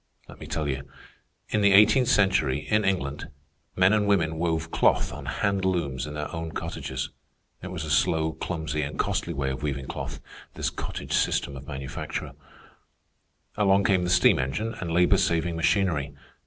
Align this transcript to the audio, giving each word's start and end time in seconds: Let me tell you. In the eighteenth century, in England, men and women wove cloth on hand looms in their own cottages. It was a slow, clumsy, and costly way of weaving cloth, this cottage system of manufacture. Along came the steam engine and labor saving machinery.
Let 0.27 0.39
me 0.39 0.47
tell 0.47 0.67
you. 0.67 0.89
In 1.49 1.61
the 1.61 1.73
eighteenth 1.73 2.07
century, 2.07 2.65
in 2.71 2.83
England, 2.83 3.29
men 3.75 3.93
and 3.93 4.07
women 4.07 4.39
wove 4.39 4.71
cloth 4.71 5.13
on 5.13 5.27
hand 5.27 5.63
looms 5.63 6.07
in 6.07 6.15
their 6.15 6.33
own 6.35 6.53
cottages. 6.53 7.11
It 7.61 7.67
was 7.67 7.85
a 7.85 7.91
slow, 7.91 8.31
clumsy, 8.31 8.81
and 8.81 8.97
costly 8.97 9.31
way 9.35 9.51
of 9.51 9.61
weaving 9.61 9.85
cloth, 9.89 10.19
this 10.55 10.71
cottage 10.71 11.13
system 11.13 11.55
of 11.55 11.67
manufacture. 11.67 12.31
Along 13.55 13.83
came 13.83 14.03
the 14.03 14.09
steam 14.09 14.39
engine 14.39 14.73
and 14.79 14.89
labor 14.91 15.17
saving 15.17 15.55
machinery. 15.55 16.15